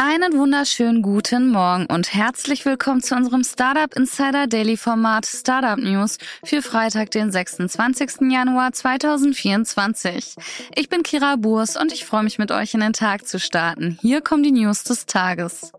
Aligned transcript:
Einen 0.00 0.38
wunderschönen 0.38 1.02
guten 1.02 1.50
Morgen 1.50 1.86
und 1.86 2.14
herzlich 2.14 2.64
willkommen 2.64 3.02
zu 3.02 3.16
unserem 3.16 3.42
Startup 3.42 3.92
Insider 3.96 4.46
Daily 4.46 4.76
Format 4.76 5.26
Startup 5.26 5.76
News 5.76 6.18
für 6.44 6.62
Freitag, 6.62 7.10
den 7.10 7.32
26. 7.32 8.30
Januar 8.30 8.72
2024. 8.72 10.36
Ich 10.76 10.88
bin 10.88 11.02
Kira 11.02 11.34
Burs 11.34 11.76
und 11.76 11.92
ich 11.92 12.04
freue 12.04 12.22
mich 12.22 12.38
mit 12.38 12.52
euch 12.52 12.74
in 12.74 12.80
den 12.80 12.92
Tag 12.92 13.26
zu 13.26 13.40
starten. 13.40 13.98
Hier 14.00 14.20
kommen 14.20 14.44
die 14.44 14.52
News 14.52 14.84
des 14.84 15.06
Tages. 15.06 15.72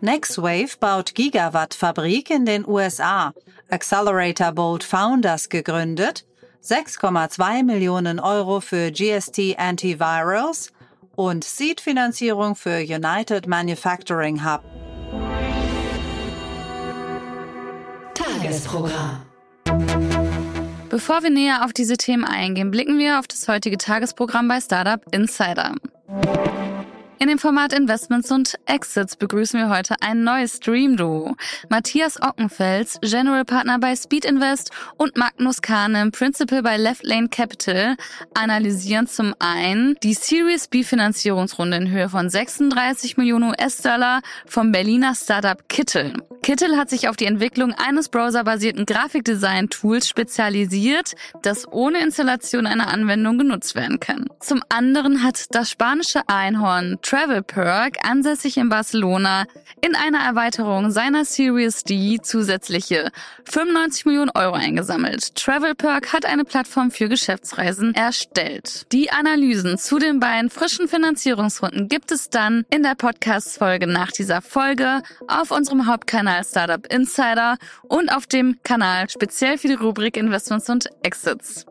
NextWave 0.00 0.76
baut 0.80 1.14
Gigawatt-Fabrik 1.14 2.28
in 2.28 2.44
den 2.44 2.66
USA. 2.66 3.32
Accelerator 3.70 4.50
Bold 4.50 4.82
Founders 4.82 5.48
gegründet. 5.48 6.24
6,2 6.64 7.64
Millionen 7.64 8.20
Euro 8.20 8.60
für 8.60 8.92
GST 8.92 9.58
Antivirals 9.58 10.72
und 11.16 11.42
Seed-Finanzierung 11.42 12.54
für 12.54 12.78
United 12.78 13.48
Manufacturing 13.48 14.44
Hub. 14.44 14.62
Tagesprogramm. 18.14 19.22
Bevor 20.88 21.22
wir 21.22 21.30
näher 21.30 21.64
auf 21.64 21.72
diese 21.72 21.96
Themen 21.96 22.24
eingehen, 22.24 22.70
blicken 22.70 22.98
wir 22.98 23.18
auf 23.18 23.26
das 23.26 23.48
heutige 23.48 23.78
Tagesprogramm 23.78 24.46
bei 24.46 24.60
Startup 24.60 25.00
Insider. 25.12 25.74
In 27.22 27.28
dem 27.28 27.38
Format 27.38 27.72
Investments 27.72 28.32
und 28.32 28.58
Exits 28.66 29.14
begrüßen 29.14 29.60
wir 29.60 29.68
heute 29.68 29.94
ein 30.00 30.24
neues 30.24 30.56
Stream-Duo. 30.56 31.36
Matthias 31.68 32.20
Ockenfels, 32.20 32.98
General 33.00 33.44
Partner 33.44 33.78
bei 33.78 33.94
Speed 33.94 34.24
Invest 34.24 34.72
und 34.96 35.16
Magnus 35.16 35.62
Kahnem, 35.62 36.10
Principal 36.10 36.64
bei 36.64 36.76
Left 36.76 37.04
Lane 37.04 37.28
Capital, 37.28 37.94
analysieren 38.34 39.06
zum 39.06 39.36
einen 39.38 39.94
die 40.02 40.14
Series 40.14 40.66
B 40.66 40.82
Finanzierungsrunde 40.82 41.76
in 41.76 41.90
Höhe 41.92 42.08
von 42.08 42.28
36 42.28 43.16
Millionen 43.16 43.50
US-Dollar 43.50 44.22
vom 44.44 44.72
Berliner 44.72 45.14
Startup 45.14 45.68
Kittel. 45.68 46.14
Kittel 46.42 46.76
hat 46.76 46.90
sich 46.90 47.08
auf 47.08 47.16
die 47.16 47.26
Entwicklung 47.26 47.72
eines 47.72 48.08
browserbasierten 48.08 48.84
Grafikdesign-Tools 48.84 50.08
spezialisiert, 50.08 51.12
das 51.42 51.70
ohne 51.70 52.02
Installation 52.02 52.66
einer 52.66 52.88
Anwendung 52.88 53.38
genutzt 53.38 53.76
werden 53.76 54.00
kann. 54.00 54.26
Zum 54.40 54.60
anderen 54.68 55.22
hat 55.22 55.46
das 55.54 55.70
spanische 55.70 56.22
Einhorn 56.26 56.98
Travel 57.00 57.42
Perk, 57.42 57.98
ansässig 58.04 58.56
in 58.56 58.68
Barcelona, 58.68 59.44
in 59.80 59.94
einer 59.94 60.18
Erweiterung 60.18 60.90
seiner 60.90 61.24
Series 61.24 61.84
D 61.84 62.18
zusätzliche 62.20 63.12
95 63.44 64.06
Millionen 64.06 64.30
Euro 64.34 64.54
eingesammelt. 64.54 65.36
Travel 65.36 65.76
Perk 65.76 66.12
hat 66.12 66.26
eine 66.26 66.44
Plattform 66.44 66.90
für 66.90 67.08
Geschäftsreisen 67.08 67.94
erstellt. 67.94 68.86
Die 68.90 69.12
Analysen 69.12 69.78
zu 69.78 70.00
den 70.00 70.18
beiden 70.18 70.50
frischen 70.50 70.88
Finanzierungsrunden 70.88 71.86
gibt 71.86 72.10
es 72.10 72.30
dann 72.30 72.64
in 72.68 72.82
der 72.82 72.96
Podcast-Folge 72.96 73.86
nach 73.86 74.10
dieser 74.10 74.42
Folge 74.42 75.02
auf 75.28 75.52
unserem 75.52 75.86
Hauptkanal 75.86 76.31
Startup 76.42 76.86
Insider 76.92 77.56
und 77.82 78.14
auf 78.14 78.26
dem 78.26 78.58
Kanal 78.62 79.08
speziell 79.10 79.58
für 79.58 79.68
die 79.68 79.74
Rubrik 79.74 80.16
Investments 80.16 80.68
und 80.70 80.88
Exits. 81.02 81.66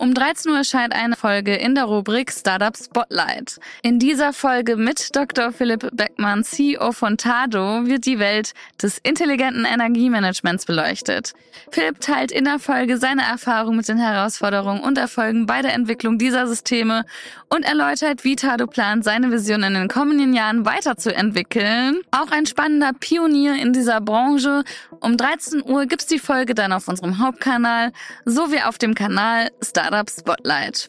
Um 0.00 0.14
13 0.14 0.50
Uhr 0.50 0.56
erscheint 0.56 0.94
eine 0.94 1.14
Folge 1.14 1.54
in 1.54 1.74
der 1.74 1.84
Rubrik 1.84 2.32
Startup 2.32 2.74
Spotlight. 2.74 3.60
In 3.82 3.98
dieser 3.98 4.32
Folge 4.32 4.76
mit 4.76 5.14
Dr. 5.14 5.52
Philipp 5.52 5.90
Beckmann, 5.92 6.42
CEO 6.42 6.92
von 6.92 7.18
Tado, 7.18 7.84
wird 7.84 8.06
die 8.06 8.18
Welt 8.18 8.54
des 8.82 8.96
intelligenten 8.96 9.66
Energiemanagements 9.66 10.64
beleuchtet. 10.64 11.34
Philipp 11.70 12.00
teilt 12.00 12.32
in 12.32 12.44
der 12.44 12.58
Folge 12.58 12.96
seine 12.96 13.24
Erfahrung 13.24 13.76
mit 13.76 13.88
den 13.88 13.98
Herausforderungen 13.98 14.80
und 14.80 14.96
Erfolgen 14.96 15.44
bei 15.44 15.60
der 15.60 15.74
Entwicklung 15.74 16.16
dieser 16.16 16.46
Systeme 16.46 17.04
und 17.50 17.66
erläutert, 17.66 18.24
wie 18.24 18.36
Tado 18.36 18.66
plant, 18.66 19.04
seine 19.04 19.30
Vision 19.30 19.62
in 19.62 19.74
den 19.74 19.88
kommenden 19.88 20.32
Jahren 20.32 20.64
weiterzuentwickeln. 20.64 22.00
Auch 22.10 22.30
ein 22.30 22.46
spannender 22.46 22.92
Pionier 22.98 23.60
in 23.60 23.74
dieser 23.74 24.00
Branche. 24.00 24.64
Um 25.00 25.18
13 25.18 25.62
Uhr 25.62 25.84
gibt's 25.84 26.06
die 26.06 26.18
Folge 26.18 26.54
dann 26.54 26.72
auf 26.72 26.88
unserem 26.88 27.18
Hauptkanal 27.18 27.92
sowie 28.24 28.62
auf 28.62 28.78
dem 28.78 28.94
Kanal 28.94 29.50
Startup 29.62 29.89
Startup 29.90 30.08
Spotlight. 30.08 30.88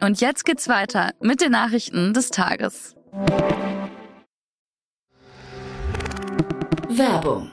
Und 0.00 0.22
jetzt 0.22 0.46
geht's 0.46 0.66
weiter 0.66 1.10
mit 1.20 1.42
den 1.42 1.52
Nachrichten 1.52 2.14
des 2.14 2.30
Tages. 2.30 2.96
Werbung. 6.88 7.52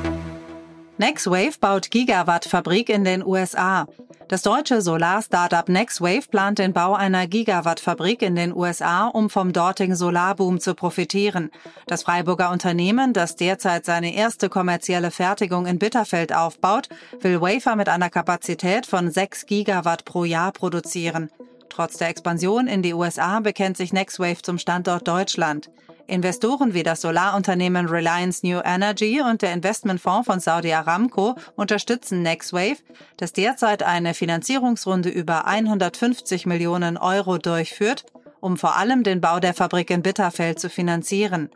NextWave 1.01 1.59
baut 1.59 1.89
Gigawatt-Fabrik 1.89 2.87
in 2.87 3.03
den 3.03 3.25
USA. 3.25 3.87
Das 4.27 4.43
deutsche 4.43 4.83
Solar-Startup 4.83 5.67
NextWave 5.67 6.27
plant 6.29 6.59
den 6.59 6.73
Bau 6.73 6.93
einer 6.93 7.25
Gigawatt-Fabrik 7.25 8.21
in 8.21 8.35
den 8.35 8.55
USA, 8.55 9.07
um 9.07 9.31
vom 9.31 9.51
dortigen 9.51 9.95
Solarboom 9.95 10.59
zu 10.59 10.75
profitieren. 10.75 11.49
Das 11.87 12.03
Freiburger 12.03 12.51
Unternehmen, 12.51 13.13
das 13.13 13.35
derzeit 13.35 13.83
seine 13.83 14.13
erste 14.13 14.47
kommerzielle 14.47 15.09
Fertigung 15.09 15.65
in 15.65 15.79
Bitterfeld 15.79 16.35
aufbaut, 16.35 16.87
will 17.19 17.41
Wafer 17.41 17.75
mit 17.75 17.89
einer 17.89 18.11
Kapazität 18.11 18.85
von 18.85 19.09
6 19.09 19.47
Gigawatt 19.47 20.05
pro 20.05 20.23
Jahr 20.23 20.51
produzieren. 20.51 21.31
Trotz 21.69 21.97
der 21.97 22.09
Expansion 22.09 22.67
in 22.67 22.83
die 22.83 22.93
USA 22.93 23.39
bekennt 23.39 23.75
sich 23.75 23.91
NextWave 23.91 24.43
zum 24.43 24.59
Standort 24.59 25.07
Deutschland. 25.07 25.71
Investoren 26.11 26.73
wie 26.73 26.83
das 26.83 26.99
Solarunternehmen 26.99 27.87
Reliance 27.87 28.45
New 28.45 28.59
Energy 28.65 29.21
und 29.21 29.41
der 29.41 29.53
Investmentfonds 29.53 30.25
von 30.25 30.41
Saudi 30.41 30.73
Aramco 30.73 31.35
unterstützen 31.55 32.21
NextWave, 32.21 32.79
das 33.15 33.31
derzeit 33.31 33.81
eine 33.81 34.13
Finanzierungsrunde 34.13 35.07
über 35.07 35.47
150 35.47 36.45
Millionen 36.45 36.97
Euro 36.97 37.37
durchführt, 37.37 38.03
um 38.41 38.57
vor 38.57 38.75
allem 38.75 39.03
den 39.03 39.21
Bau 39.21 39.39
der 39.39 39.53
Fabrik 39.53 39.89
in 39.89 40.01
Bitterfeld 40.01 40.59
zu 40.59 40.69
finanzieren. 40.69 41.49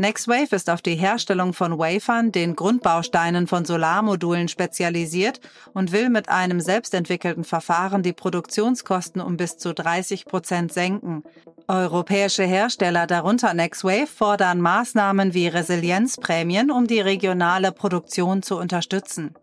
NextWave 0.00 0.56
ist 0.56 0.70
auf 0.70 0.80
die 0.80 0.94
Herstellung 0.94 1.52
von 1.52 1.78
Wafern, 1.78 2.32
den 2.32 2.56
Grundbausteinen 2.56 3.46
von 3.46 3.66
Solarmodulen 3.66 4.48
spezialisiert 4.48 5.40
und 5.74 5.92
will 5.92 6.08
mit 6.08 6.30
einem 6.30 6.58
selbstentwickelten 6.58 7.44
Verfahren 7.44 8.02
die 8.02 8.14
Produktionskosten 8.14 9.20
um 9.20 9.36
bis 9.36 9.58
zu 9.58 9.74
30 9.74 10.24
Prozent 10.24 10.72
senken. 10.72 11.22
Europäische 11.68 12.44
Hersteller, 12.44 13.06
darunter 13.06 13.52
NextWave, 13.52 14.06
fordern 14.06 14.62
Maßnahmen 14.62 15.34
wie 15.34 15.48
Resilienzprämien, 15.48 16.70
um 16.70 16.86
die 16.86 17.00
regionale 17.00 17.70
Produktion 17.70 18.42
zu 18.42 18.56
unterstützen. 18.56 19.34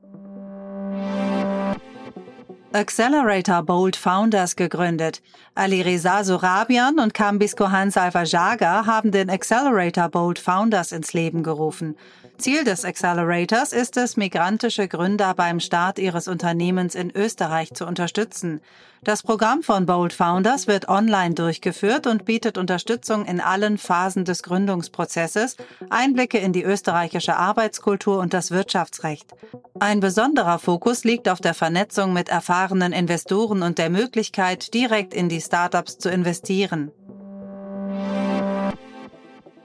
Accelerator 2.73 3.63
Bold 3.63 3.95
Founders 3.95 4.57
gegründet. 4.57 5.21
Ali 5.55 5.81
Reza 5.81 6.25
Sorabian 6.25 6.99
und 6.99 7.13
Kambis 7.13 7.55
Kohan 7.55 7.91
Salvajaga 7.91 8.85
haben 8.85 9.11
den 9.11 9.29
Accelerator 9.29 10.09
Bold 10.09 10.37
Founders 10.37 10.91
ins 10.91 11.13
Leben 11.13 11.43
gerufen. 11.43 11.95
Ziel 12.37 12.63
des 12.63 12.85
Accelerators 12.85 13.73
ist 13.73 13.97
es, 13.97 14.15
migrantische 14.15 14.87
Gründer 14.87 15.33
beim 15.33 15.59
Start 15.59 15.97
ihres 15.97 16.27
Unternehmens 16.27 16.93
in 16.93 17.09
Österreich 17.15 17.73
zu 17.73 17.85
unterstützen. 17.87 18.61
Das 19.03 19.23
Programm 19.23 19.63
von 19.63 19.85
Bold 19.87 20.13
Founders 20.13 20.67
wird 20.67 20.87
online 20.87 21.33
durchgeführt 21.33 22.05
und 22.05 22.25
bietet 22.25 22.57
Unterstützung 22.57 23.25
in 23.25 23.41
allen 23.41 23.77
Phasen 23.77 24.23
des 24.23 24.43
Gründungsprozesses, 24.43 25.57
Einblicke 25.89 26.37
in 26.37 26.53
die 26.53 26.63
österreichische 26.63 27.37
Arbeitskultur 27.37 28.19
und 28.19 28.33
das 28.33 28.51
Wirtschaftsrecht. 28.51 29.33
Ein 29.79 29.99
besonderer 29.99 30.59
Fokus 30.59 31.03
liegt 31.03 31.29
auf 31.29 31.41
der 31.41 31.55
Vernetzung 31.55 32.13
mit 32.13 32.29
erfahrenen 32.29 32.93
Investoren 32.93 33.63
und 33.63 33.79
der 33.79 33.89
Möglichkeit, 33.89 34.73
direkt 34.73 35.13
in 35.13 35.27
die 35.27 35.41
Startups 35.41 35.97
zu 35.97 36.09
investieren. 36.09 36.91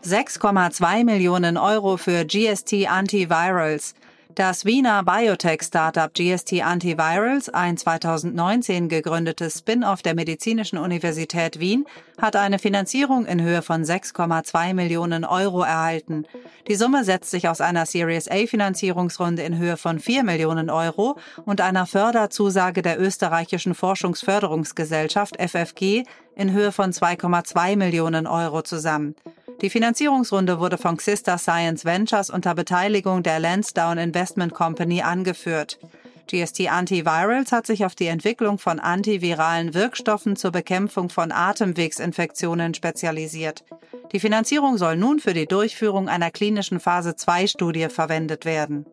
6,2 0.04 1.04
Millionen 1.04 1.56
Euro 1.56 1.96
für 1.96 2.24
GST 2.24 2.88
Antivirals. 2.88 3.94
Das 4.34 4.64
Wiener 4.64 5.04
Biotech-Startup 5.04 6.12
GST 6.12 6.60
Antivirals, 6.62 7.50
ein 7.50 7.76
2019 7.76 8.88
gegründetes 8.88 9.58
Spin-off 9.58 10.02
der 10.02 10.16
Medizinischen 10.16 10.78
Universität 10.78 11.60
Wien, 11.60 11.84
hat 12.20 12.34
eine 12.34 12.58
Finanzierung 12.58 13.26
in 13.26 13.42
Höhe 13.42 13.62
von 13.62 13.84
6,2 13.84 14.74
Millionen 14.74 15.24
Euro 15.24 15.62
erhalten. 15.62 16.24
Die 16.66 16.74
Summe 16.74 17.04
setzt 17.04 17.30
sich 17.30 17.48
aus 17.48 17.60
einer 17.60 17.86
Series 17.86 18.28
A 18.28 18.46
Finanzierungsrunde 18.46 19.42
in 19.42 19.56
Höhe 19.56 19.76
von 19.76 20.00
4 20.00 20.24
Millionen 20.24 20.68
Euro 20.68 21.16
und 21.44 21.60
einer 21.60 21.86
Förderzusage 21.86 22.82
der 22.82 23.00
österreichischen 23.00 23.76
Forschungsförderungsgesellschaft 23.76 25.36
FFG 25.40 26.02
in 26.34 26.52
Höhe 26.52 26.72
von 26.72 26.90
2,2 26.90 27.76
Millionen 27.76 28.26
Euro 28.26 28.62
zusammen. 28.62 29.14
Die 29.62 29.70
Finanzierungsrunde 29.70 30.58
wurde 30.58 30.76
von 30.76 30.96
Xista 30.96 31.38
Science 31.38 31.84
Ventures 31.84 32.30
unter 32.30 32.52
Beteiligung 32.56 33.22
der 33.22 33.38
Lansdowne 33.38 34.02
Investment 34.02 34.52
Company 34.52 35.02
angeführt. 35.02 35.78
GST 36.26 36.68
Antivirals 36.68 37.52
hat 37.52 37.68
sich 37.68 37.84
auf 37.84 37.94
die 37.94 38.08
Entwicklung 38.08 38.58
von 38.58 38.80
antiviralen 38.80 39.72
Wirkstoffen 39.72 40.34
zur 40.34 40.50
Bekämpfung 40.50 41.10
von 41.10 41.30
Atemwegsinfektionen 41.30 42.74
spezialisiert. 42.74 43.64
Die 44.10 44.18
Finanzierung 44.18 44.78
soll 44.78 44.96
nun 44.96 45.20
für 45.20 45.32
die 45.32 45.46
Durchführung 45.46 46.08
einer 46.08 46.32
klinischen 46.32 46.80
Phase-2-Studie 46.80 47.88
verwendet 47.88 48.44
werden. 48.44 48.84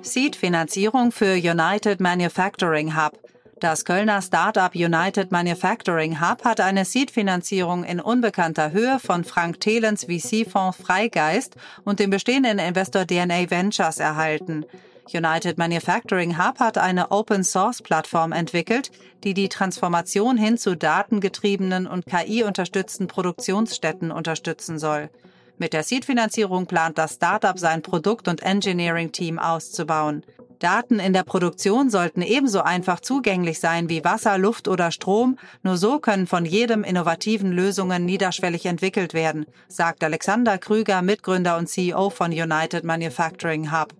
Seed-Finanzierung 0.00 1.12
für 1.12 1.34
United 1.34 2.00
Manufacturing 2.00 2.96
Hub. 2.96 3.18
Das 3.60 3.84
Kölner 3.84 4.22
Startup 4.22 4.74
United 4.74 5.30
Manufacturing 5.32 6.18
Hub 6.18 6.46
hat 6.46 6.62
eine 6.62 6.86
Seed-Finanzierung 6.86 7.84
in 7.84 8.00
unbekannter 8.00 8.72
Höhe 8.72 8.98
von 8.98 9.22
Frank 9.22 9.60
Thelens 9.60 10.04
VC-Fonds 10.06 10.78
Freigeist 10.78 11.56
und 11.84 12.00
dem 12.00 12.08
bestehenden 12.08 12.58
Investor 12.58 13.06
DNA 13.06 13.50
Ventures 13.50 13.98
erhalten. 13.98 14.64
United 15.12 15.58
Manufacturing 15.58 16.38
Hub 16.38 16.58
hat 16.58 16.78
eine 16.78 17.10
Open-Source-Plattform 17.10 18.32
entwickelt, 18.32 18.92
die 19.24 19.34
die 19.34 19.50
Transformation 19.50 20.38
hin 20.38 20.56
zu 20.56 20.74
datengetriebenen 20.74 21.86
und 21.86 22.06
KI-unterstützten 22.06 23.08
Produktionsstätten 23.08 24.10
unterstützen 24.10 24.78
soll. 24.78 25.10
Mit 25.58 25.74
der 25.74 25.82
Seed-Finanzierung 25.82 26.64
plant 26.64 26.96
das 26.96 27.16
Startup 27.16 27.58
sein 27.58 27.82
Produkt- 27.82 28.26
und 28.26 28.42
Engineering-Team 28.42 29.38
auszubauen. 29.38 30.24
Daten 30.60 30.98
in 31.00 31.14
der 31.14 31.22
Produktion 31.22 31.88
sollten 31.88 32.20
ebenso 32.20 32.60
einfach 32.60 33.00
zugänglich 33.00 33.60
sein 33.60 33.88
wie 33.88 34.04
Wasser, 34.04 34.36
Luft 34.36 34.68
oder 34.68 34.90
Strom. 34.90 35.38
Nur 35.62 35.78
so 35.78 35.98
können 35.98 36.26
von 36.26 36.44
jedem 36.44 36.84
innovativen 36.84 37.50
Lösungen 37.50 38.04
niederschwellig 38.04 38.66
entwickelt 38.66 39.14
werden, 39.14 39.46
sagt 39.68 40.04
Alexander 40.04 40.58
Krüger, 40.58 41.00
Mitgründer 41.00 41.56
und 41.56 41.66
CEO 41.66 42.10
von 42.10 42.30
United 42.30 42.84
Manufacturing 42.84 43.72
Hub. 43.72 43.94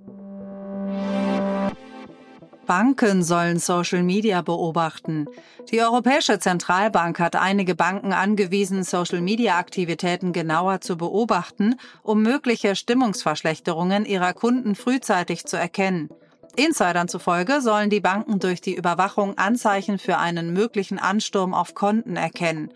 Banken 2.66 3.24
sollen 3.24 3.58
Social 3.58 4.02
Media 4.02 4.42
beobachten. 4.42 5.26
Die 5.72 5.80
Europäische 5.80 6.38
Zentralbank 6.38 7.18
hat 7.18 7.36
einige 7.36 7.74
Banken 7.74 8.12
angewiesen, 8.12 8.84
Social 8.84 9.22
Media 9.22 9.58
Aktivitäten 9.58 10.32
genauer 10.32 10.82
zu 10.82 10.96
beobachten, 10.96 11.76
um 12.02 12.22
mögliche 12.22 12.76
Stimmungsverschlechterungen 12.76 14.04
ihrer 14.04 14.34
Kunden 14.34 14.74
frühzeitig 14.74 15.46
zu 15.46 15.56
erkennen. 15.56 16.10
Insidern 16.56 17.08
zufolge 17.08 17.60
sollen 17.60 17.90
die 17.90 18.00
Banken 18.00 18.38
durch 18.38 18.60
die 18.60 18.74
Überwachung 18.74 19.38
Anzeichen 19.38 19.98
für 19.98 20.18
einen 20.18 20.52
möglichen 20.52 20.98
Ansturm 20.98 21.54
auf 21.54 21.74
Konten 21.74 22.16
erkennen. 22.16 22.72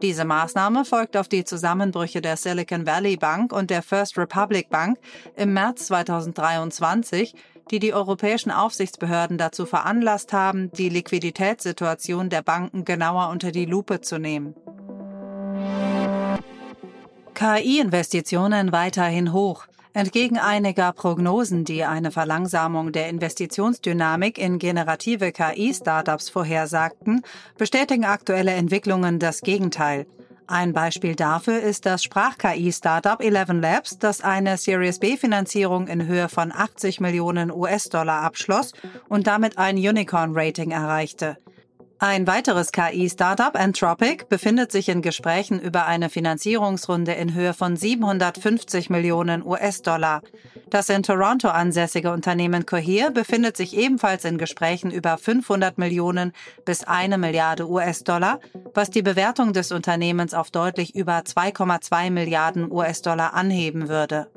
Diese 0.00 0.24
Maßnahme 0.24 0.84
folgt 0.84 1.16
auf 1.16 1.28
die 1.28 1.44
Zusammenbrüche 1.44 2.20
der 2.20 2.36
Silicon 2.36 2.86
Valley 2.86 3.16
Bank 3.16 3.52
und 3.52 3.70
der 3.70 3.82
First 3.82 4.16
Republic 4.16 4.70
Bank 4.70 4.98
im 5.36 5.52
März 5.52 5.86
2023, 5.86 7.34
die 7.70 7.80
die 7.80 7.92
europäischen 7.92 8.50
Aufsichtsbehörden 8.50 9.38
dazu 9.38 9.66
veranlasst 9.66 10.32
haben, 10.32 10.70
die 10.72 10.88
Liquiditätssituation 10.88 12.30
der 12.30 12.42
Banken 12.42 12.84
genauer 12.84 13.28
unter 13.30 13.50
die 13.50 13.66
Lupe 13.66 14.00
zu 14.00 14.18
nehmen. 14.18 14.54
KI-Investitionen 17.34 18.72
weiterhin 18.72 19.32
hoch. 19.32 19.66
Entgegen 19.98 20.38
einiger 20.38 20.92
Prognosen, 20.92 21.64
die 21.64 21.82
eine 21.82 22.12
Verlangsamung 22.12 22.92
der 22.92 23.08
Investitionsdynamik 23.08 24.38
in 24.38 24.60
generative 24.60 25.32
KI-Startups 25.32 26.28
vorhersagten, 26.28 27.22
bestätigen 27.56 28.04
aktuelle 28.04 28.52
Entwicklungen 28.52 29.18
das 29.18 29.40
Gegenteil. 29.40 30.06
Ein 30.46 30.72
Beispiel 30.72 31.16
dafür 31.16 31.58
ist 31.58 31.84
das 31.84 32.04
Sprach-KI-Startup 32.04 33.20
Eleven 33.20 33.60
Labs, 33.60 33.98
das 33.98 34.20
eine 34.20 34.56
Series 34.56 35.00
B-Finanzierung 35.00 35.88
in 35.88 36.06
Höhe 36.06 36.28
von 36.28 36.52
80 36.52 37.00
Millionen 37.00 37.50
US-Dollar 37.50 38.22
abschloss 38.22 38.74
und 39.08 39.26
damit 39.26 39.58
ein 39.58 39.78
Unicorn-Rating 39.78 40.70
erreichte. 40.70 41.38
Ein 42.00 42.28
weiteres 42.28 42.70
KI-Startup, 42.70 43.58
Anthropic, 43.58 44.26
befindet 44.28 44.70
sich 44.70 44.88
in 44.88 45.02
Gesprächen 45.02 45.58
über 45.58 45.86
eine 45.86 46.08
Finanzierungsrunde 46.08 47.12
in 47.14 47.34
Höhe 47.34 47.54
von 47.54 47.76
750 47.76 48.88
Millionen 48.88 49.44
US-Dollar. 49.44 50.22
Das 50.70 50.90
in 50.90 51.02
Toronto 51.02 51.48
ansässige 51.48 52.12
Unternehmen 52.12 52.66
Cohere 52.66 53.10
befindet 53.10 53.56
sich 53.56 53.76
ebenfalls 53.76 54.24
in 54.24 54.38
Gesprächen 54.38 54.92
über 54.92 55.18
500 55.18 55.76
Millionen 55.76 56.34
bis 56.64 56.84
eine 56.84 57.18
Milliarde 57.18 57.68
US-Dollar, 57.68 58.38
was 58.74 58.90
die 58.90 59.02
Bewertung 59.02 59.52
des 59.52 59.72
Unternehmens 59.72 60.34
auf 60.34 60.52
deutlich 60.52 60.94
über 60.94 61.18
2,2 61.18 62.12
Milliarden 62.12 62.70
US-Dollar 62.70 63.34
anheben 63.34 63.88
würde. 63.88 64.28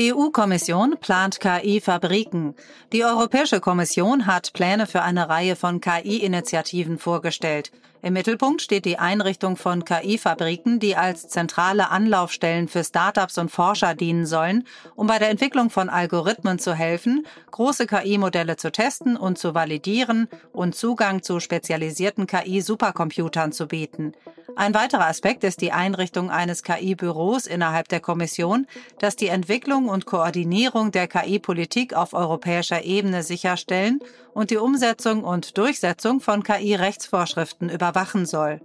EU-Kommission 0.00 0.96
plant 1.00 1.40
KI-Fabriken. 1.40 2.54
Die 2.92 3.04
Europäische 3.04 3.58
Kommission 3.58 4.26
hat 4.26 4.52
Pläne 4.52 4.86
für 4.86 5.02
eine 5.02 5.28
Reihe 5.28 5.56
von 5.56 5.80
KI-Initiativen 5.80 6.98
vorgestellt. 6.98 7.72
Im 8.00 8.12
Mittelpunkt 8.12 8.62
steht 8.62 8.84
die 8.84 9.00
Einrichtung 9.00 9.56
von 9.56 9.84
KI-Fabriken, 9.84 10.78
die 10.78 10.94
als 10.94 11.26
zentrale 11.26 11.90
Anlaufstellen 11.90 12.68
für 12.68 12.84
Startups 12.84 13.38
und 13.38 13.50
Forscher 13.50 13.96
dienen 13.96 14.24
sollen, 14.24 14.68
um 14.94 15.08
bei 15.08 15.18
der 15.18 15.30
Entwicklung 15.30 15.68
von 15.68 15.88
Algorithmen 15.88 16.60
zu 16.60 16.74
helfen, 16.74 17.26
große 17.50 17.88
KI-Modelle 17.88 18.56
zu 18.56 18.70
testen 18.70 19.16
und 19.16 19.36
zu 19.36 19.52
validieren 19.52 20.28
und 20.52 20.76
Zugang 20.76 21.24
zu 21.24 21.40
spezialisierten 21.40 22.28
KI-Supercomputern 22.28 23.50
zu 23.50 23.66
bieten. 23.66 24.12
Ein 24.58 24.74
weiterer 24.74 25.06
Aspekt 25.06 25.44
ist 25.44 25.60
die 25.60 25.70
Einrichtung 25.70 26.32
eines 26.32 26.64
KI-Büros 26.64 27.46
innerhalb 27.46 27.86
der 27.86 28.00
Kommission, 28.00 28.66
das 28.98 29.14
die 29.14 29.28
Entwicklung 29.28 29.88
und 29.88 30.04
Koordinierung 30.04 30.90
der 30.90 31.06
KI-Politik 31.06 31.94
auf 31.94 32.12
europäischer 32.12 32.82
Ebene 32.82 33.22
sicherstellen 33.22 34.00
und 34.34 34.50
die 34.50 34.56
Umsetzung 34.56 35.22
und 35.22 35.56
Durchsetzung 35.56 36.18
von 36.20 36.42
KI-Rechtsvorschriften 36.42 37.70
überwachen 37.70 38.26
soll. 38.26 38.60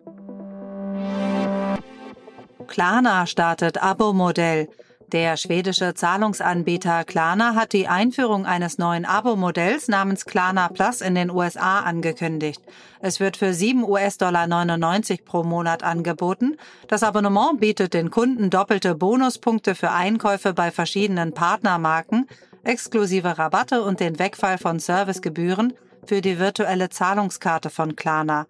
Klarna 2.65 3.27
startet 3.27 3.83
Abo-Modell. 3.83 4.69
Der 5.13 5.37
schwedische 5.37 5.93
Zahlungsanbieter 5.93 7.03
Klarna 7.03 7.53
hat 7.53 7.73
die 7.73 7.87
Einführung 7.87 8.47
eines 8.47 8.79
neuen 8.79 9.05
Abo-Modells 9.05 9.87
namens 9.87 10.25
Klarna 10.25 10.69
Plus 10.69 11.01
in 11.01 11.13
den 11.13 11.29
USA 11.29 11.81
angekündigt. 11.81 12.59
Es 12.99 13.19
wird 13.19 13.37
für 13.37 13.53
7 13.53 13.83
US-Dollar 13.83 14.47
99 14.47 15.23
pro 15.23 15.43
Monat 15.43 15.83
angeboten. 15.83 16.57
Das 16.87 17.03
Abonnement 17.03 17.59
bietet 17.59 17.93
den 17.93 18.09
Kunden 18.09 18.49
doppelte 18.49 18.95
Bonuspunkte 18.95 19.75
für 19.75 19.91
Einkäufe 19.91 20.55
bei 20.55 20.71
verschiedenen 20.71 21.31
Partnermarken, 21.35 22.27
exklusive 22.63 23.37
Rabatte 23.37 23.83
und 23.83 23.99
den 23.99 24.17
Wegfall 24.17 24.57
von 24.57 24.79
Servicegebühren 24.79 25.73
für 26.07 26.21
die 26.21 26.39
virtuelle 26.39 26.89
Zahlungskarte 26.89 27.69
von 27.69 27.95
Klarna. 27.95 28.47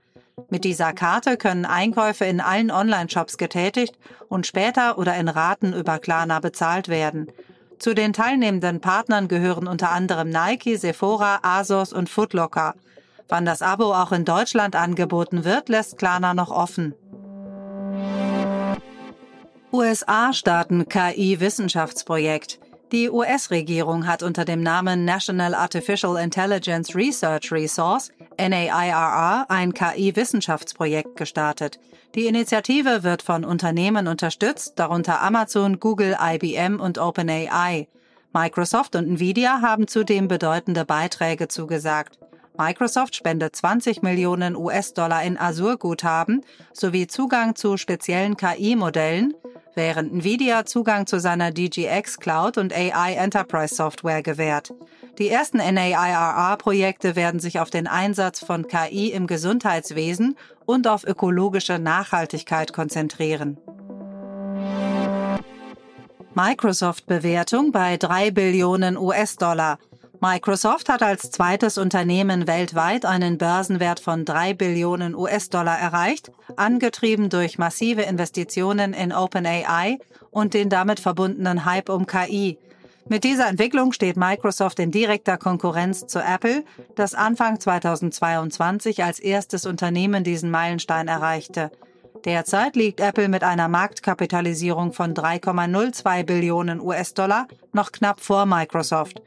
Mit 0.49 0.63
dieser 0.63 0.93
Karte 0.93 1.37
können 1.37 1.65
Einkäufe 1.65 2.25
in 2.25 2.41
allen 2.41 2.71
Online-Shops 2.71 3.37
getätigt 3.37 3.97
und 4.29 4.47
später 4.47 4.97
oder 4.97 5.15
in 5.15 5.27
Raten 5.27 5.73
über 5.73 5.99
Klarna 5.99 6.39
bezahlt 6.39 6.87
werden. 6.87 7.27
Zu 7.77 7.93
den 7.93 8.13
teilnehmenden 8.13 8.81
Partnern 8.81 9.27
gehören 9.27 9.67
unter 9.67 9.91
anderem 9.91 10.29
Nike, 10.29 10.75
Sephora, 10.77 11.39
Asos 11.43 11.93
und 11.93 12.09
Footlocker. 12.09 12.73
Wann 13.27 13.45
das 13.45 13.61
Abo 13.61 13.93
auch 13.93 14.11
in 14.11 14.25
Deutschland 14.25 14.75
angeboten 14.75 15.43
wird, 15.43 15.69
lässt 15.69 15.97
Klarna 15.97 16.33
noch 16.33 16.49
offen. 16.49 16.95
USA 19.71 20.33
starten 20.33 20.87
KI-Wissenschaftsprojekt. 20.87 22.59
Die 22.93 23.09
US-Regierung 23.09 24.05
hat 24.05 24.21
unter 24.21 24.45
dem 24.45 24.62
Namen 24.62 25.03
National 25.03 25.55
Artificial 25.55 26.15
Intelligence 26.15 26.93
Research 26.93 27.51
Resource 27.51 28.12
NAIRR 28.38 29.47
ein 29.50 29.73
KI-Wissenschaftsprojekt 29.73 31.15
gestartet. 31.15 31.79
Die 32.13 32.27
Initiative 32.27 33.01
wird 33.01 33.23
von 33.23 33.45
Unternehmen 33.45 34.07
unterstützt, 34.07 34.73
darunter 34.75 35.21
Amazon, 35.23 35.79
Google, 35.79 36.15
IBM 36.21 36.79
und 36.79 37.00
OpenAI. 37.00 37.88
Microsoft 38.31 38.95
und 38.95 39.07
Nvidia 39.07 39.62
haben 39.63 39.88
zudem 39.88 40.27
bedeutende 40.27 40.85
Beiträge 40.85 41.47
zugesagt. 41.47 42.19
Microsoft 42.59 43.15
spendet 43.15 43.55
20 43.55 44.03
Millionen 44.03 44.55
US-Dollar 44.55 45.23
in 45.23 45.39
Azure-Guthaben 45.39 46.41
sowie 46.73 47.07
Zugang 47.07 47.55
zu 47.55 47.77
speziellen 47.77 48.38
KI-Modellen, 48.38 49.33
während 49.75 50.13
Nvidia 50.13 50.65
Zugang 50.65 51.07
zu 51.07 51.19
seiner 51.19 51.51
DGX 51.51 52.19
Cloud 52.19 52.57
und 52.57 52.73
AI 52.73 53.13
Enterprise 53.13 53.75
Software 53.75 54.21
gewährt. 54.21 54.73
Die 55.19 55.29
ersten 55.29 55.57
NAIRR-Projekte 55.57 57.15
werden 57.15 57.39
sich 57.39 57.59
auf 57.59 57.69
den 57.69 57.87
Einsatz 57.87 58.43
von 58.43 58.67
KI 58.67 59.11
im 59.11 59.27
Gesundheitswesen 59.27 60.35
und 60.65 60.87
auf 60.87 61.03
ökologische 61.05 61.79
Nachhaltigkeit 61.79 62.73
konzentrieren. 62.73 63.57
Microsoft-Bewertung 66.35 67.71
bei 67.71 67.97
3 67.97 68.31
Billionen 68.31 68.97
US-Dollar. 68.97 69.77
Microsoft 70.23 70.87
hat 70.87 71.03
als 71.03 71.31
zweites 71.31 71.77
Unternehmen 71.77 72.47
weltweit 72.47 73.05
einen 73.05 73.37
Börsenwert 73.37 73.99
von 73.99 74.23
3 74.23 74.53
Billionen 74.53 75.15
US-Dollar 75.15 75.77
erreicht, 75.77 76.31
angetrieben 76.55 77.29
durch 77.29 77.57
massive 77.57 78.03
Investitionen 78.03 78.93
in 78.93 79.11
OpenAI 79.11 79.99
und 80.31 80.53
den 80.53 80.69
damit 80.69 81.01
verbundenen 81.01 81.65
Hype 81.65 81.89
um 81.89 82.07
KI. 82.07 82.57
Mit 83.09 83.25
dieser 83.25 83.49
Entwicklung 83.49 83.91
steht 83.91 84.15
Microsoft 84.15 84.79
in 84.79 84.91
direkter 84.91 85.35
Konkurrenz 85.37 86.07
zu 86.07 86.19
Apple, 86.19 86.63
das 86.95 87.15
Anfang 87.15 87.59
2022 87.59 89.03
als 89.03 89.19
erstes 89.19 89.65
Unternehmen 89.65 90.23
diesen 90.23 90.49
Meilenstein 90.49 91.09
erreichte. 91.09 91.69
Derzeit 92.23 92.77
liegt 92.77 93.01
Apple 93.01 93.27
mit 93.27 93.43
einer 93.43 93.67
Marktkapitalisierung 93.67 94.93
von 94.93 95.13
3,02 95.13 96.23
Billionen 96.23 96.79
US-Dollar 96.79 97.49
noch 97.73 97.91
knapp 97.91 98.21
vor 98.21 98.45
Microsoft. 98.45 99.21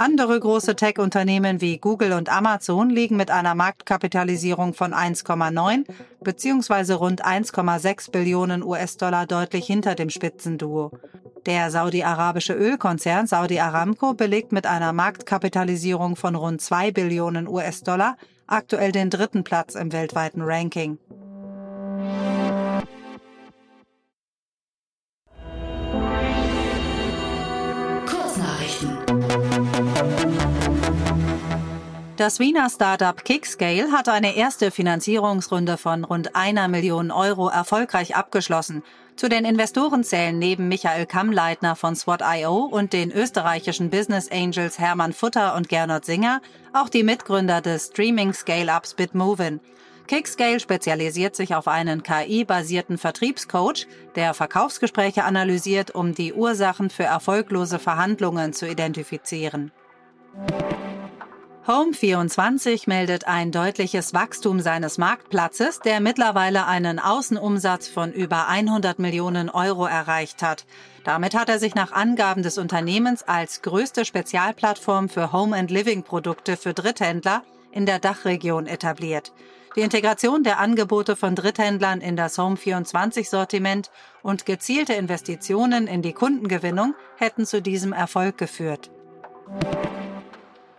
Andere 0.00 0.40
große 0.40 0.76
Tech-Unternehmen 0.76 1.60
wie 1.60 1.76
Google 1.76 2.14
und 2.14 2.30
Amazon 2.30 2.88
liegen 2.88 3.18
mit 3.18 3.30
einer 3.30 3.54
Marktkapitalisierung 3.54 4.72
von 4.72 4.94
1,9 4.94 5.84
bzw. 6.22 6.94
rund 6.94 7.22
1,6 7.22 8.10
Billionen 8.10 8.62
US-Dollar 8.62 9.26
deutlich 9.26 9.66
hinter 9.66 9.94
dem 9.94 10.08
Spitzenduo. 10.08 10.90
Der 11.44 11.70
saudi-arabische 11.70 12.54
Ölkonzern 12.54 13.26
Saudi 13.26 13.60
Aramco 13.60 14.14
belegt 14.14 14.52
mit 14.52 14.64
einer 14.64 14.94
Marktkapitalisierung 14.94 16.16
von 16.16 16.34
rund 16.34 16.62
2 16.62 16.92
Billionen 16.92 17.46
US-Dollar 17.46 18.16
aktuell 18.46 18.92
den 18.92 19.10
dritten 19.10 19.44
Platz 19.44 19.74
im 19.74 19.92
weltweiten 19.92 20.40
Ranking. 20.40 20.96
Das 32.20 32.38
Wiener 32.38 32.68
Startup 32.68 33.24
Kickscale 33.24 33.92
hat 33.92 34.10
eine 34.10 34.36
erste 34.36 34.70
Finanzierungsrunde 34.70 35.78
von 35.78 36.04
rund 36.04 36.36
einer 36.36 36.68
Million 36.68 37.10
Euro 37.10 37.48
erfolgreich 37.48 38.14
abgeschlossen. 38.14 38.82
Zu 39.16 39.30
den 39.30 39.46
Investoren 39.46 40.04
zählen 40.04 40.38
neben 40.38 40.68
Michael 40.68 41.06
Kammleitner 41.06 41.76
von 41.76 41.96
SWAT.io 41.96 42.66
und 42.66 42.92
den 42.92 43.10
österreichischen 43.10 43.88
Business 43.88 44.30
Angels 44.30 44.78
Hermann 44.78 45.14
Futter 45.14 45.54
und 45.54 45.70
Gernot 45.70 46.04
Singer 46.04 46.42
auch 46.74 46.90
die 46.90 47.04
Mitgründer 47.04 47.62
des 47.62 47.86
Streaming-Scale-Ups 47.86 48.92
Bitmovin. 48.96 49.60
Kickscale 50.06 50.60
spezialisiert 50.60 51.34
sich 51.34 51.54
auf 51.54 51.68
einen 51.68 52.02
KI-basierten 52.02 52.98
Vertriebscoach, 52.98 53.86
der 54.14 54.34
Verkaufsgespräche 54.34 55.24
analysiert, 55.24 55.94
um 55.94 56.14
die 56.14 56.34
Ursachen 56.34 56.90
für 56.90 57.04
erfolglose 57.04 57.78
Verhandlungen 57.78 58.52
zu 58.52 58.68
identifizieren. 58.68 59.72
Home24 61.66 62.84
meldet 62.86 63.26
ein 63.26 63.52
deutliches 63.52 64.14
Wachstum 64.14 64.60
seines 64.60 64.96
Marktplatzes, 64.96 65.80
der 65.80 66.00
mittlerweile 66.00 66.66
einen 66.66 66.98
Außenumsatz 66.98 67.86
von 67.86 68.12
über 68.12 68.48
100 68.48 68.98
Millionen 68.98 69.50
Euro 69.50 69.84
erreicht 69.84 70.42
hat. 70.42 70.64
Damit 71.04 71.34
hat 71.34 71.50
er 71.50 71.58
sich 71.58 71.74
nach 71.74 71.92
Angaben 71.92 72.42
des 72.42 72.56
Unternehmens 72.56 73.22
als 73.22 73.60
größte 73.60 74.06
Spezialplattform 74.06 75.10
für 75.10 75.32
Home- 75.32 75.54
and 75.54 75.70
Living-Produkte 75.70 76.56
für 76.56 76.72
Dritthändler 76.72 77.42
in 77.72 77.84
der 77.84 77.98
Dachregion 77.98 78.66
etabliert. 78.66 79.32
Die 79.76 79.82
Integration 79.82 80.42
der 80.42 80.60
Angebote 80.60 81.14
von 81.14 81.34
Dritthändlern 81.36 82.00
in 82.00 82.16
das 82.16 82.38
Home24-Sortiment 82.38 83.90
und 84.22 84.46
gezielte 84.46 84.94
Investitionen 84.94 85.86
in 85.86 86.00
die 86.00 86.14
Kundengewinnung 86.14 86.94
hätten 87.16 87.44
zu 87.44 87.60
diesem 87.60 87.92
Erfolg 87.92 88.38
geführt. 88.38 88.90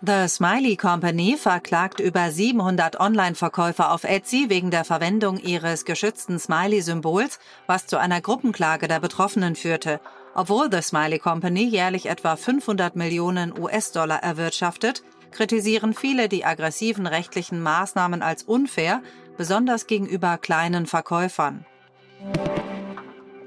The 0.04 0.28
Smiley 0.28 0.78
Company 0.78 1.38
verklagt 1.38 2.00
über 2.00 2.32
700 2.32 3.00
Online-Verkäufer 3.00 3.92
auf 3.92 4.04
Etsy 4.04 4.50
wegen 4.50 4.72
der 4.72 4.84
Verwendung 4.84 5.38
ihres 5.38 5.86
geschützten 5.86 6.40
Smiley-Symbols, 6.40 7.38
was 7.68 7.86
zu 7.86 8.00
einer 8.00 8.20
Gruppenklage 8.20 8.88
der 8.88 9.00
Betroffenen 9.00 9.56
führte. 9.56 10.02
Obwohl 10.34 10.70
The 10.72 10.82
Smiley 10.82 11.20
Company 11.20 11.66
jährlich 11.66 12.08
etwa 12.08 12.36
500 12.36 12.96
Millionen 12.96 13.56
US-Dollar 13.56 14.24
erwirtschaftet, 14.24 15.04
kritisieren 15.30 15.94
viele 15.94 16.30
die 16.30 16.46
aggressiven 16.46 17.06
rechtlichen 17.06 17.62
Maßnahmen 17.62 18.24
als 18.24 18.42
unfair, 18.42 19.04
besonders 19.38 19.86
gegenüber 19.86 20.40
kleinen 20.40 20.88
Verkäufern. 20.88 21.64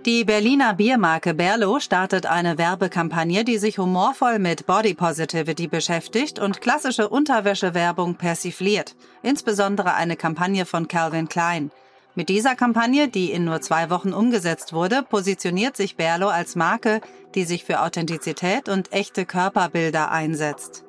Die 0.07 0.23
Berliner 0.27 0.75
Biermarke 0.75 1.33
Berlo 1.33 1.81
startet 1.81 2.27
eine 2.27 2.59
Werbekampagne, 2.59 3.43
die 3.43 3.57
sich 3.57 3.79
humorvoll 3.79 4.39
mit 4.39 4.67
Body 4.67 4.93
Positivity 4.93 5.67
beschäftigt 5.67 6.39
und 6.39 6.61
klassische 6.61 7.09
Unterwäschewerbung 7.09 8.17
persifliert, 8.17 8.97
insbesondere 9.23 9.95
eine 9.95 10.17
Kampagne 10.17 10.67
von 10.67 10.89
Calvin 10.89 11.31
Klein. 11.31 11.71
Mit 12.15 12.29
dieser 12.29 12.55
Kampagne, 12.55 13.09
die 13.09 13.33
in 13.33 13.47
nur 13.47 13.63
zwei 13.63 13.89
Wochen 13.89 14.13
umgesetzt 14.13 14.75
wurde, 14.75 15.03
positioniert 15.03 15.75
sich 15.75 15.97
Berlo 15.97 16.29
als 16.29 16.55
Marke, 16.55 17.01
die 17.35 17.45
sich 17.45 17.65
für 17.65 17.81
Authentizität 17.81 18.69
und 18.69 18.93
echte 18.93 19.25
Körperbilder 19.25 20.11
einsetzt. 20.11 20.85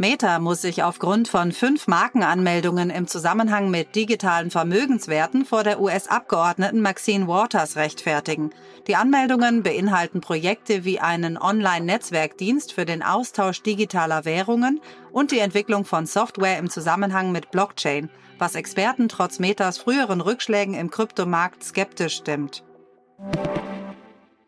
Meta 0.00 0.38
muss 0.38 0.62
sich 0.62 0.82
aufgrund 0.82 1.28
von 1.28 1.52
fünf 1.52 1.86
Markenanmeldungen 1.86 2.88
im 2.88 3.06
Zusammenhang 3.06 3.68
mit 3.68 3.94
digitalen 3.94 4.50
Vermögenswerten 4.50 5.44
vor 5.44 5.62
der 5.62 5.78
US-Abgeordneten 5.78 6.80
Maxine 6.80 7.28
Waters 7.28 7.76
rechtfertigen. 7.76 8.48
Die 8.86 8.96
Anmeldungen 8.96 9.62
beinhalten 9.62 10.22
Projekte 10.22 10.86
wie 10.86 11.00
einen 11.00 11.36
Online-Netzwerkdienst 11.36 12.72
für 12.72 12.86
den 12.86 13.02
Austausch 13.02 13.62
digitaler 13.62 14.24
Währungen 14.24 14.80
und 15.12 15.32
die 15.32 15.38
Entwicklung 15.38 15.84
von 15.84 16.06
Software 16.06 16.56
im 16.56 16.70
Zusammenhang 16.70 17.30
mit 17.30 17.50
Blockchain, 17.50 18.08
was 18.38 18.54
Experten 18.54 19.10
trotz 19.10 19.38
Metas 19.38 19.76
früheren 19.76 20.22
Rückschlägen 20.22 20.72
im 20.72 20.90
Kryptomarkt 20.90 21.62
skeptisch 21.62 22.16
stimmt. 22.16 22.64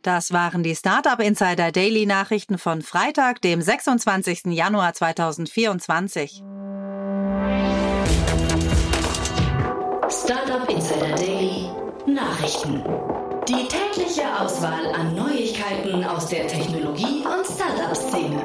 Das 0.02 0.32
waren 0.32 0.64
die 0.64 0.74
Startup 0.74 1.20
Insider 1.20 1.70
Daily 1.70 2.06
Nachrichten 2.06 2.58
von 2.58 2.82
Freitag, 2.82 3.40
dem 3.40 3.62
26. 3.62 4.46
Januar 4.46 4.94
2024. 4.94 6.42
Startup 10.08 10.68
Insider 10.68 11.14
Daily 11.14 11.70
Nachrichten. 12.06 12.82
Die 13.48 13.68
tägliche 13.68 14.22
Auswahl 14.40 14.92
an 14.92 15.14
Neuigkeiten 15.14 16.02
aus 16.02 16.26
der 16.26 16.48
Technologie- 16.48 17.24
und 17.24 17.46
Startup-Szene. 17.46 18.42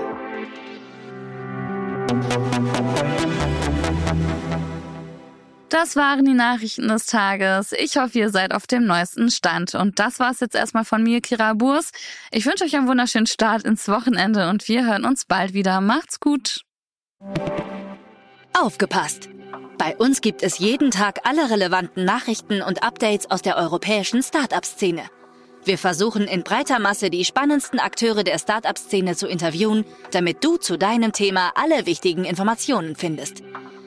Das 5.70 5.98
waren 5.98 6.24
die 6.24 6.34
Nachrichten 6.34 6.88
des 6.88 7.08
Tages. 7.08 7.74
Ich 7.74 7.98
hoffe, 7.98 8.20
ihr 8.20 8.30
seid 8.30 8.54
auf 8.54 8.68
dem 8.68 8.86
neuesten 8.86 9.30
Stand. 9.30 9.76
Und 9.76 10.00
das 10.00 10.20
war's 10.20 10.40
jetzt 10.40 10.56
erstmal 10.56 10.86
von 10.86 11.04
mir, 11.04 11.20
Kira 11.20 11.54
Burs. 11.54 11.92
Ich 12.32 12.46
wünsche 12.46 12.64
euch 12.64 12.76
einen 12.76 12.88
wunderschönen 12.88 13.28
Start 13.28 13.64
ins 13.64 13.90
Wochenende 13.90 14.50
und 14.50 14.68
wir 14.70 14.86
hören 14.86 15.04
uns 15.04 15.26
bald 15.26 15.54
wieder. 15.54 15.82
Macht's 15.82 16.22
gut. 16.22 16.62
Aufgepasst! 18.58 19.30
Bei 19.78 19.96
uns 19.96 20.22
gibt 20.22 20.42
es 20.42 20.58
jeden 20.58 20.90
Tag 20.90 21.20
alle 21.24 21.50
relevanten 21.52 22.04
Nachrichten 22.04 22.62
und 22.62 22.82
Updates 22.82 23.30
aus 23.30 23.42
der 23.42 23.58
europäischen 23.58 24.24
Startup-Szene. 24.24 25.04
Wir 25.66 25.78
versuchen 25.78 26.24
in 26.24 26.44
breiter 26.44 26.80
Masse 26.80 27.10
die 27.10 27.26
spannendsten 27.26 27.80
Akteure 27.80 28.24
der 28.24 28.40
Startup-Szene 28.40 29.16
zu 29.16 29.28
interviewen, 29.28 29.86
damit 30.12 30.44
du 30.44 30.58
zu 30.58 30.78
deinem 30.78 31.12
Thema 31.12 31.52
alle 31.56 31.86
wichtigen 31.86 32.24
Informationen 32.24 32.96
findest. 32.96 33.44